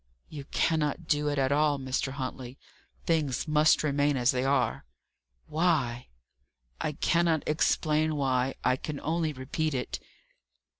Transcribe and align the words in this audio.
"You 0.29 0.45
cannot 0.45 1.05
do 1.07 1.27
it 1.27 1.37
at 1.37 1.51
all, 1.51 1.77
Mr. 1.77 2.13
Huntley. 2.13 2.57
Things 3.05 3.47
must 3.47 3.83
remain 3.83 4.17
as 4.17 4.31
they 4.31 4.43
are." 4.43 4.83
"Why?" 5.45 6.07
"I 6.79 6.93
cannot 6.93 7.43
explain 7.45 8.15
why. 8.15 8.55
I 8.63 8.77
can 8.77 8.99
only 9.01 9.31
repeat 9.31 9.75
it." 9.75 9.99